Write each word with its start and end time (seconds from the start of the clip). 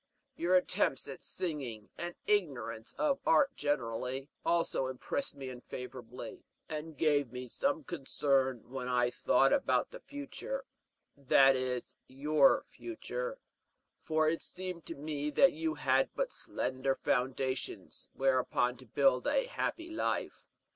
Your 0.35 0.55
attempts 0.55 1.07
at 1.07 1.21
singing, 1.21 1.91
and 1.95 2.15
ignorance 2.25 2.95
of 2.97 3.19
art 3.23 3.55
generally, 3.55 4.29
also 4.43 4.87
impressed 4.87 5.35
me 5.35 5.47
unfavorably, 5.51 6.41
and 6.67 6.97
gave 6.97 7.31
me 7.31 7.47
some 7.47 7.83
concern 7.83 8.67
when 8.71 8.87
I 8.87 9.11
thought 9.11 9.53
about 9.53 9.91
the 9.91 9.99
future 9.99 10.65
that 11.15 11.55
is, 11.55 11.93
your 12.07 12.65
future; 12.67 13.37
for 13.99 14.27
it 14.27 14.41
seemed 14.41 14.87
to 14.87 14.95
me 14.95 15.29
that 15.29 15.53
you 15.53 15.75
had 15.75 16.09
but 16.15 16.33
slender 16.33 16.95
foundations 16.95 18.09
whereon 18.15 18.77
to 18.77 18.87
build 18.87 19.27
a 19.27 19.45
happy 19.45 19.91
life. 19.91 20.47